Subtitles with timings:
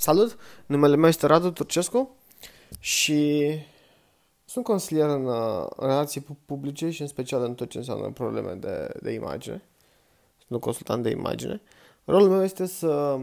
[0.00, 2.16] Salut, numele meu este Radu Turcescu
[2.78, 3.52] și
[4.44, 5.26] sunt consilier în,
[5.76, 9.62] în relații publice și în special în tot ce înseamnă probleme de, de imagine.
[10.36, 11.60] Sunt un consultant de imagine.
[12.04, 13.18] Rolul meu este să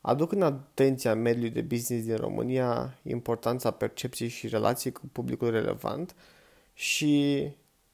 [0.00, 6.14] aduc în atenția mediului de business din România importanța percepției și relației cu publicul relevant
[6.72, 7.44] și,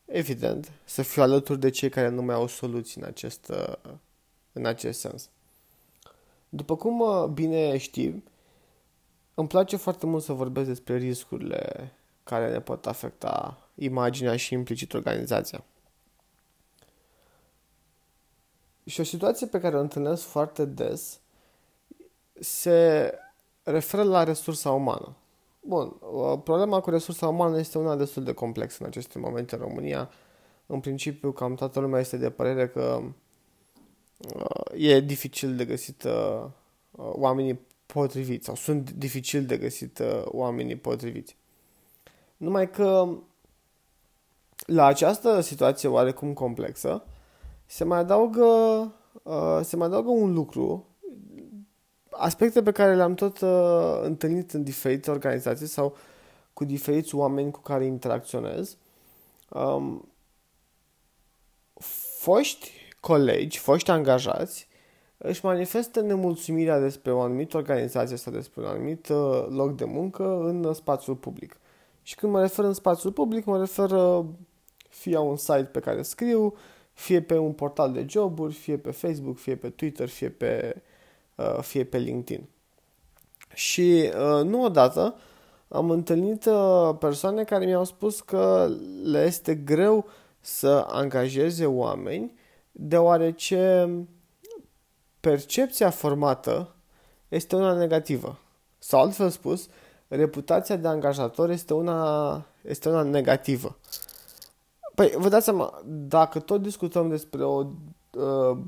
[0.05, 3.53] evident, să fiu alături de cei care nu mai au soluții în acest,
[4.53, 5.31] în acest sens.
[6.55, 8.25] După cum uh, bine știi,
[9.35, 11.93] îmi place foarte mult să vorbesc despre riscurile
[12.25, 15.65] care ne pot afecta imaginea și implicit organizația.
[18.85, 21.21] Și o situație pe care o întâlnesc foarte des
[22.41, 23.13] se
[23.63, 25.17] referă la resursa umană.
[25.61, 29.61] Bun, uh, problema cu resursa umană este una destul de complexă în aceste momente în
[29.61, 30.11] România.
[30.67, 33.11] În principiu, cam toată lumea este de părere că Uh,
[34.77, 36.45] e dificil de găsit uh,
[36.93, 41.37] oamenii potriviți sau sunt dificil de găsit uh, oamenii potriviți.
[42.37, 43.09] Numai că
[44.67, 47.05] la această situație oarecum complexă
[47.67, 48.45] se mai adaugă,
[49.23, 50.87] uh, se mai adaugă un lucru,
[52.11, 55.97] aspecte pe care le-am tot uh, întâlnit în diferite organizații sau
[56.53, 58.77] cu diferiți oameni cu care interacționez.
[59.49, 60.09] Um,
[62.19, 62.71] foști
[63.03, 64.69] colegi, foști angajați,
[65.19, 70.25] își manifestă nemulțumirea despre o anumită organizație sau despre un anumit uh, loc de muncă
[70.25, 71.57] în spațiul public.
[72.03, 74.25] Și când mă refer în spațiul public, mă refer uh,
[74.89, 76.55] fie un site pe care scriu,
[76.93, 80.83] fie pe un portal de joburi, fie pe Facebook, fie pe Twitter, fie pe,
[81.35, 82.49] uh, fie pe LinkedIn.
[83.55, 84.11] Și
[84.45, 85.15] nu odată
[85.69, 86.49] am întâlnit
[86.99, 88.71] persoane care mi-au spus că
[89.05, 90.07] le este greu
[90.41, 92.33] să angajeze oameni
[92.73, 93.89] deoarece
[95.21, 96.75] percepția formată
[97.29, 98.39] este una negativă.
[98.79, 99.69] Sau altfel spus,
[100.09, 103.79] reputația de angajator este una, este una negativă.
[104.95, 107.67] Păi, vă dați seama, dacă tot discutăm despre o...
[108.11, 108.59] Uh,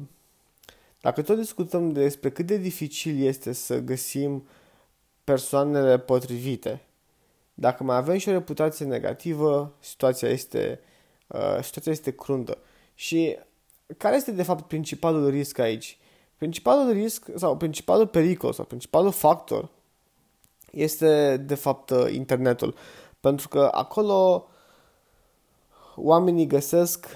[1.01, 4.47] dacă tot discutăm despre cât de dificil este să găsim
[5.25, 6.83] persoanele potrivite,
[7.55, 10.81] dacă mai avem și o reputație negativă, situația este,
[11.27, 12.59] uh, situația este cruntă.
[12.95, 13.37] Și
[13.97, 15.99] care este de fapt principalul risc aici?
[16.37, 19.69] Principalul risc sau principalul pericol sau principalul factor
[20.71, 22.75] este de fapt internetul.
[23.21, 24.49] Pentru că acolo
[25.97, 27.07] oamenii găsesc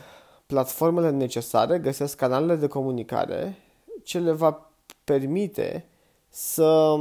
[0.46, 3.58] platformele necesare, găsesc canalele de comunicare
[4.04, 4.70] ce le va
[5.04, 5.88] permite
[6.28, 6.96] să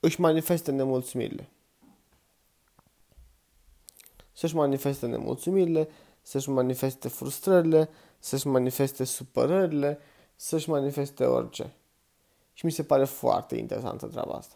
[0.00, 1.48] își manifeste nemulțumirile.
[4.40, 5.88] Să-și manifeste nemulțumirile,
[6.22, 9.98] să-și manifeste frustrările, să-și manifeste supărările,
[10.36, 11.74] să-și manifeste orice.
[12.52, 14.54] Și mi se pare foarte interesantă treaba asta.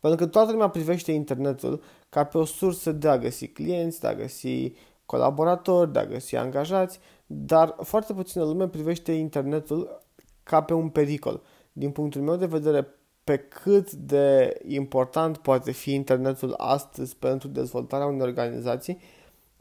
[0.00, 4.06] Pentru că toată lumea privește internetul ca pe o sursă de a găsi clienți, de
[4.06, 4.72] a găsi
[5.06, 10.02] colaboratori, de a găsi angajați, dar foarte puțină lume privește internetul
[10.42, 11.42] ca pe un pericol.
[11.72, 12.94] Din punctul meu de vedere,
[13.30, 19.00] pe cât de important poate fi internetul astăzi pentru dezvoltarea unei organizații,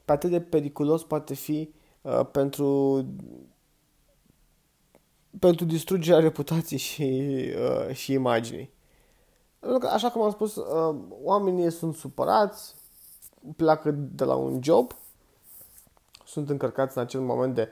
[0.06, 3.06] pe atât de periculos poate fi uh, pentru
[5.40, 7.04] pentru distrugerea reputației și,
[7.88, 8.74] uh, și imaginii.
[9.60, 12.76] Pentru că, așa cum am spus, uh, oamenii sunt supărați,
[13.56, 14.92] pleacă de la un job,
[16.26, 17.70] sunt încărcați în acel moment de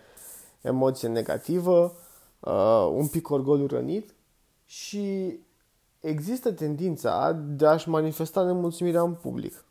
[0.62, 1.96] emoție negativă,
[2.40, 4.16] uh, un pic orgoliu rănit
[4.66, 5.40] și
[6.00, 9.66] există tendința de a-și manifesta nemulțumirea în public.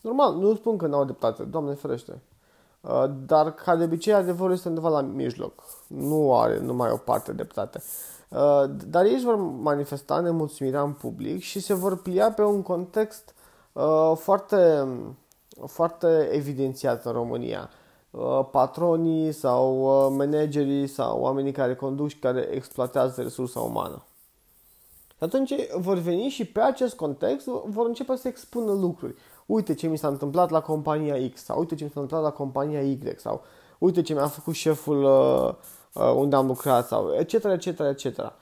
[0.00, 2.22] Normal, nu spun că n-au dreptate, Doamne ferește.
[2.80, 5.62] Uh, dar, ca de obicei, adevărul este undeva la mijloc.
[5.86, 7.82] Nu are numai o parte dreptate.
[8.28, 12.62] Uh, dar ei își vor manifesta nemulțumirea în public și se vor plia pe un
[12.62, 13.34] context
[13.72, 14.86] uh, foarte,
[15.66, 17.70] foarte evidențiat în România.
[18.50, 19.84] Patronii sau
[20.16, 24.02] managerii sau oamenii care conduc și care exploatează resursa umană.
[25.22, 29.14] Și atunci vor veni și pe acest context vor începe să expună lucruri
[29.46, 32.36] uite ce mi s-a întâmplat la compania X sau uite ce mi s-a întâmplat la
[32.36, 33.42] compania Y sau
[33.78, 35.54] uite ce mi-a făcut șeful uh,
[35.92, 37.32] uh, unde am lucrat sau etc.
[37.32, 37.78] etc.
[37.78, 38.32] etc.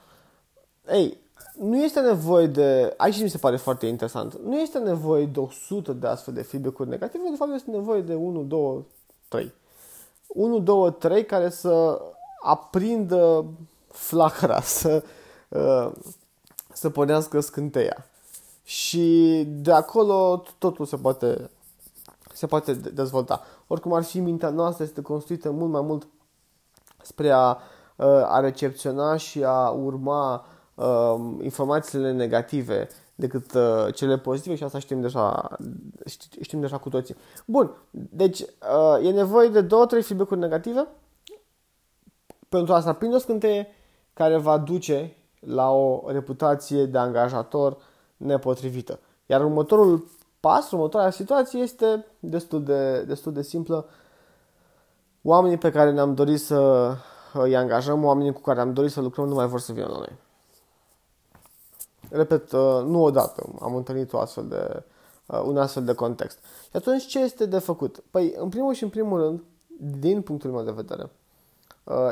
[0.91, 1.17] Ei,
[1.59, 5.93] nu este nevoie de, aici mi se pare foarte interesant, nu este nevoie de 100
[5.93, 8.85] de astfel de feedback-uri negative, de fapt este nevoie de 1, 2,
[9.27, 9.53] 3.
[10.27, 12.01] 1, 2, 3 care să
[12.43, 13.45] aprindă
[13.87, 15.03] flacăra, să,
[15.49, 15.91] uh,
[16.73, 18.05] să pornească scânteia.
[18.63, 21.49] Și de acolo totul se poate,
[22.33, 23.45] se poate dezvolta.
[23.67, 26.07] Oricum ar fi, mintea noastră este construită mult mai mult
[27.01, 27.57] spre a
[28.25, 30.45] a recepționa și a urma
[31.41, 35.55] informațiile negative decât uh, cele pozitive și asta știm deja,
[36.41, 37.15] știm deja cu toții.
[37.45, 40.87] Bun, deci uh, e nevoie de două, trei feedback-uri negative
[42.49, 43.67] pentru asta prinde o scânteie
[44.13, 45.15] care va duce
[45.45, 47.77] la o reputație de angajator
[48.17, 48.99] nepotrivită.
[49.25, 50.07] Iar următorul
[50.39, 53.85] pas, următoarea situație este destul de, destul de simplă.
[55.21, 56.91] Oamenii pe care ne-am dorit să
[57.33, 59.97] îi angajăm, oamenii cu care am dorit să lucrăm, nu mai vor să vină la
[59.97, 60.17] noi.
[62.09, 64.83] Repet, uh, nu odată am întâlnit o astfel de,
[65.25, 66.37] uh, un astfel de context.
[66.69, 68.03] Și atunci ce este de făcut?
[68.11, 69.43] Păi, în primul și în primul rând,
[69.99, 71.09] din punctul meu de vedere, uh,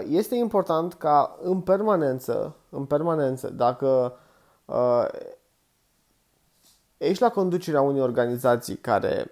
[0.07, 4.13] este important ca în permanență, în permanență, dacă
[6.97, 9.31] ești la conducerea unei organizații care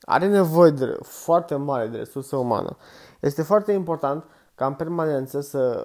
[0.00, 2.76] are nevoie de foarte mare de resursă umană,
[3.20, 4.24] este foarte important
[4.54, 5.84] ca în permanență să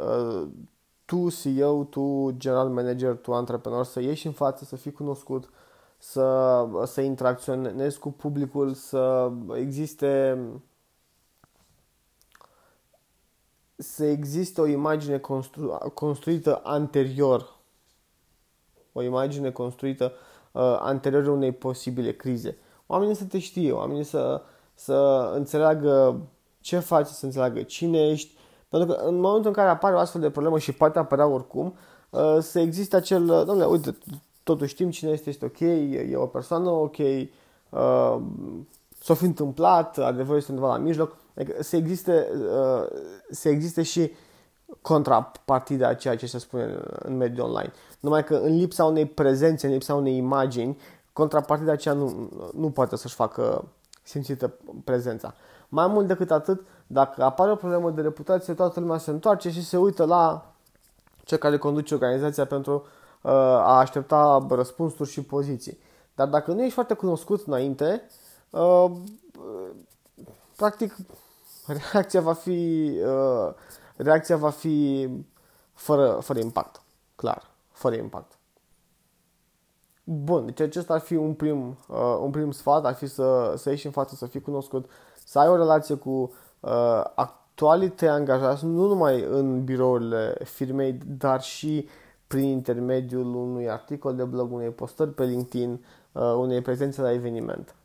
[1.05, 5.49] tu CEO, tu general manager, tu antreprenor, să ieși în față, să fii cunoscut,
[5.97, 10.39] să, să interacționezi cu publicul, să existe
[13.81, 17.55] să existe o imagine constru- construită anterior,
[18.93, 20.11] o imagine construită
[20.51, 22.57] uh, anterior unei posibile crize.
[22.87, 24.41] Oamenii să te știe, oamenii să,
[24.73, 26.21] să înțeleagă
[26.61, 28.37] ce faci, să înțeleagă cine ești,
[28.69, 31.75] pentru că în momentul în care apare o astfel de problemă și poate apărea oricum,
[32.09, 33.97] uh, să existe acel, uh, domnule, uite,
[34.43, 38.17] totuși știm cine este, este ok, e o persoană ok, uh,
[39.01, 42.27] s-a fi întâmplat, adevărul este undeva la mijloc, adică să existe,
[43.29, 44.11] să existe și
[44.81, 47.71] contrapartida a ceea ce se spune în mediul online.
[47.99, 50.77] Numai că în lipsa unei prezențe, în lipsa unei imagini,
[51.13, 53.67] contrapartida aceea nu, nu poate să-și facă
[54.03, 54.53] simțită
[54.83, 55.33] prezența.
[55.69, 59.65] Mai mult decât atât, dacă apare o problemă de reputație, toată lumea se întoarce și
[59.65, 60.53] se uită la
[61.23, 65.79] cel care conduce organizația pentru uh, a aștepta răspunsuri și poziții.
[66.15, 68.01] Dar dacă nu ești foarte cunoscut înainte,
[68.49, 68.91] uh,
[70.55, 70.95] practic
[71.91, 73.53] reacția va fi, uh,
[73.95, 75.09] reacția va fi
[75.73, 76.81] fără, fără impact.
[77.15, 78.37] Clar, fără impact.
[80.03, 83.69] Bun, deci acesta ar fi un prim, uh, un prim sfat, ar fi să, să
[83.69, 84.89] ieși în față, să fii cunoscut,
[85.25, 91.41] să ai o relație cu uh, actualii tăi angajați, nu numai în birourile firmei, dar
[91.41, 91.87] și
[92.27, 97.75] prin intermediul unui articol de blog, unei postări pe LinkedIn, uh, unei prezențe la eveniment.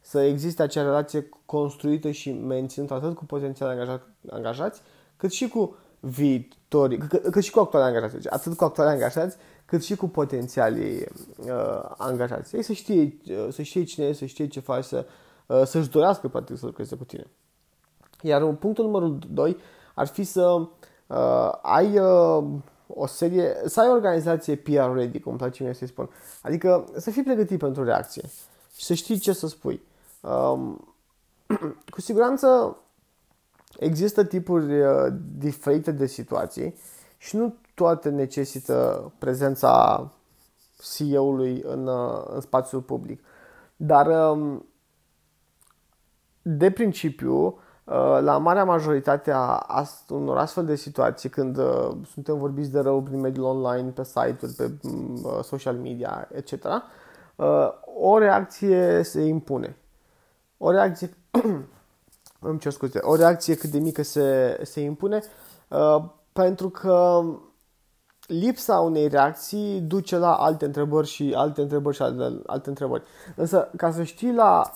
[0.00, 4.80] Să existe acea relație construită și menținută atât cu potențiali angajați, angajați
[5.16, 9.36] cât și cu viitorii, cât, cât și cu actuali angajați, deci atât cu actuali angajați,
[9.64, 11.06] cât și cu potențialii
[11.38, 12.56] uh, angajați.
[12.56, 15.06] Ei să știe, uh, să știe cine e, să știe ce faci, să,
[15.46, 17.26] uh, să-și dorească practic să lucreze cu tine.
[18.22, 19.56] Iar punctul numărul 2
[19.94, 20.68] ar fi să
[21.06, 22.44] uh, ai uh,
[22.86, 26.10] o serie, să ai o organizație PR ready, cum place mie să-i spun.
[26.42, 28.22] Adică să fii pregătit pentru reacție
[28.76, 29.80] și să știi ce să spui.
[30.20, 30.94] Um,
[31.94, 32.76] cu siguranță
[33.78, 36.74] există tipuri uh, diferite de situații
[37.16, 40.04] și nu toate necesită prezența
[40.80, 43.24] CEO-ului în, uh, în spațiul public.
[43.76, 44.66] Dar um,
[46.42, 52.70] de principiu, uh, la marea majoritate a unor astfel de situații, când uh, suntem vorbiți
[52.70, 56.66] de rău prin mediul online, pe site-uri, pe mm, social media, etc.,
[58.00, 59.76] o reacție se impune.
[60.62, 61.10] O reacție,
[62.40, 65.20] îmi cer scuze, o reacție cât de mică se, se impune,
[66.32, 67.22] pentru că
[68.26, 73.02] lipsa unei reacții duce la alte întrebări și alte întrebări și alte, alte întrebări.
[73.36, 74.70] Însă, ca să știi la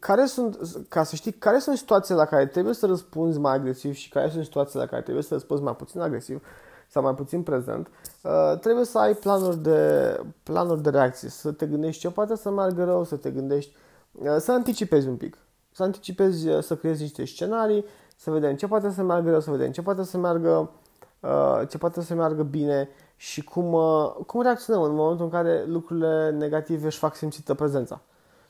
[0.00, 3.94] care sunt, ca să știi care sunt situațiile la care trebuie să răspunzi mai agresiv
[3.94, 6.42] și care sunt situațiile la care trebuie să răspunzi mai puțin agresiv
[6.88, 7.90] sau mai puțin prezent,
[8.22, 12.50] uh, trebuie să ai planuri de, planuri de reacție, să te gândești ce poate să
[12.50, 13.89] meargă rău, să te gândești, uh,
[14.38, 15.38] să anticipezi un pic,
[15.72, 17.84] să anticipezi, uh, să creezi niște scenarii,
[18.16, 20.70] să vedem ce poate să meargă rău, să vedem ce poate să meargă
[21.20, 25.64] Uh, ce poate să meargă bine și cum, uh, cum reacționăm în momentul în care
[25.64, 28.00] lucrurile negative își fac simțită prezența.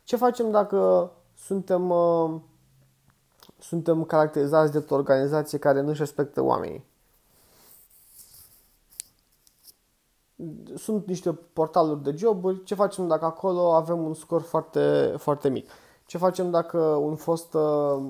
[0.05, 2.41] Ce facem dacă suntem, uh,
[3.59, 6.90] suntem caracterizați de o organizație care nu își respectă oamenii?
[10.91, 15.71] Sunt niște portaluri de joburi, ce facem dacă acolo avem un scor foarte, foarte mic?
[16.07, 17.55] Ce facem dacă un fost,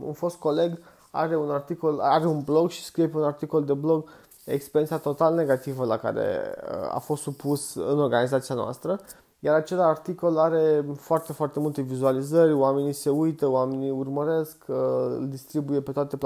[0.04, 3.72] un fost coleg are un articol, are un blog și scrie pe un articol de
[3.72, 4.08] blog
[4.44, 9.00] experiența total negativă la care uh, a fost supus în organizația noastră,
[9.38, 14.76] iar acel articol are foarte, foarte multe vizualizări, oamenii se uită, oamenii urmăresc, uh,
[15.18, 16.18] îl distribuie pe toate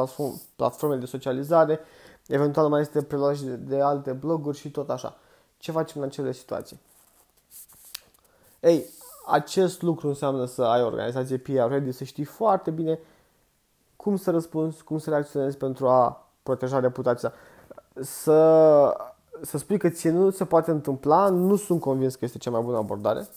[0.56, 1.80] platformele de socializare,
[2.26, 5.18] eventual mai este preluat de, de alte bloguri și tot așa.
[5.64, 6.80] Ce facem în acele situații?
[8.60, 8.84] Ei,
[9.26, 12.98] acest lucru înseamnă să ai o organizație PR ready, să știi foarte bine
[13.96, 17.32] cum să răspunzi, cum să reacționezi pentru a proteja reputația.
[18.00, 18.96] Să,
[19.40, 22.62] să spui că ție nu se poate întâmpla, nu sunt convins că este cea mai
[22.62, 23.28] bună abordare,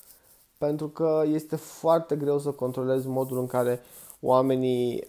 [0.57, 3.81] pentru că este foarte greu să controlezi modul în care
[4.19, 5.07] oamenii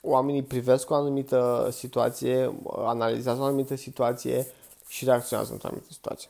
[0.00, 4.46] oamenii privesc o anumită situație, analizează o anumită situație
[4.88, 6.28] și reacționează într-o anumită situație.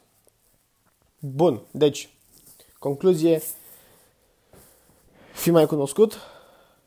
[1.18, 2.08] Bun, deci,
[2.78, 3.42] concluzie,
[5.32, 6.18] fi mai cunoscut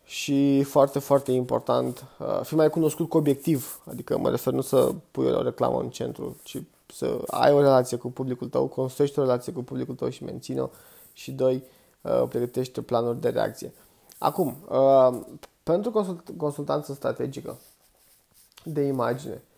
[0.03, 4.93] și foarte, foarte important, uh, fi mai cunoscut cu obiectiv, adică mă refer nu să
[5.11, 6.61] pui o reclamă în centru, ci
[6.93, 10.69] să ai o relație cu publicul tău, construiești o relație cu publicul tău și menține-o
[11.13, 11.63] și doi,
[12.01, 13.73] uh, pregătește planuri de reacție.
[14.17, 15.19] Acum, uh,
[15.63, 17.57] pentru consult- consultanță strategică
[18.63, 19.56] de imagine, uh,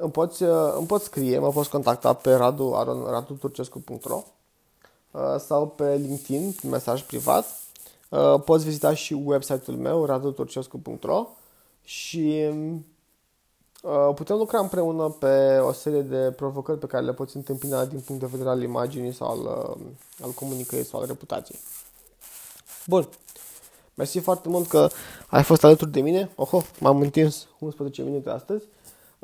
[0.00, 4.22] îmi poți, uh, îmi poți scrie, mă poți contacta pe radu, aron, raduturcescu.ro
[5.10, 7.62] uh, sau pe LinkedIn, mesaj privat.
[8.44, 11.26] Poți vizita și website-ul meu, raduturcescu.ro
[11.82, 12.50] și
[14.14, 18.22] putem lucra împreună pe o serie de provocări pe care le poți întâmpina din punct
[18.22, 19.76] de vedere al imaginii sau al,
[20.22, 21.58] al comunicării sau al reputației.
[22.86, 23.08] Bun.
[23.94, 24.88] Mersi foarte mult că
[25.26, 26.30] ai fost alături de mine.
[26.34, 28.64] Oho, m-am întins 11 minute astăzi.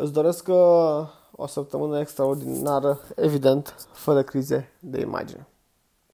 [0.03, 0.55] Îți doresc uh,
[1.37, 5.47] o săptămână extraordinară, evident, fără crize de imagine.